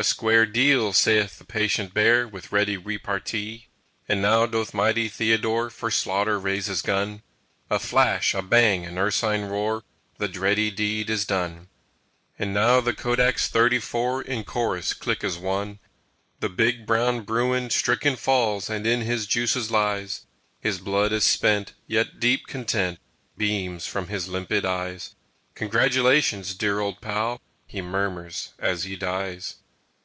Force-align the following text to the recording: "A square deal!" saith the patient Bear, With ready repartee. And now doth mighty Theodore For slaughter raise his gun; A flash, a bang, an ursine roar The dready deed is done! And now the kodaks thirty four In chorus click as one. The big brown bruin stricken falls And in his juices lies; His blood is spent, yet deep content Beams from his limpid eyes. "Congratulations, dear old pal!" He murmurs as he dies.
"A 0.00 0.04
square 0.04 0.46
deal!" 0.46 0.92
saith 0.92 1.40
the 1.40 1.44
patient 1.44 1.92
Bear, 1.92 2.28
With 2.28 2.52
ready 2.52 2.76
repartee. 2.76 3.66
And 4.08 4.22
now 4.22 4.46
doth 4.46 4.72
mighty 4.72 5.08
Theodore 5.08 5.70
For 5.70 5.90
slaughter 5.90 6.38
raise 6.38 6.66
his 6.66 6.82
gun; 6.82 7.24
A 7.68 7.80
flash, 7.80 8.32
a 8.32 8.40
bang, 8.40 8.86
an 8.86 8.96
ursine 8.96 9.46
roar 9.46 9.82
The 10.18 10.28
dready 10.28 10.70
deed 10.72 11.10
is 11.10 11.24
done! 11.24 11.66
And 12.38 12.54
now 12.54 12.80
the 12.80 12.94
kodaks 12.94 13.48
thirty 13.48 13.80
four 13.80 14.22
In 14.22 14.44
chorus 14.44 14.94
click 14.94 15.24
as 15.24 15.36
one. 15.36 15.80
The 16.38 16.48
big 16.48 16.86
brown 16.86 17.22
bruin 17.22 17.68
stricken 17.68 18.14
falls 18.14 18.70
And 18.70 18.86
in 18.86 19.00
his 19.00 19.26
juices 19.26 19.72
lies; 19.72 20.26
His 20.60 20.78
blood 20.78 21.10
is 21.12 21.24
spent, 21.24 21.72
yet 21.88 22.20
deep 22.20 22.46
content 22.46 23.00
Beams 23.36 23.86
from 23.88 24.06
his 24.06 24.28
limpid 24.28 24.64
eyes. 24.64 25.16
"Congratulations, 25.56 26.54
dear 26.54 26.78
old 26.78 27.00
pal!" 27.00 27.40
He 27.66 27.82
murmurs 27.82 28.54
as 28.60 28.84
he 28.84 28.94
dies. 28.94 29.56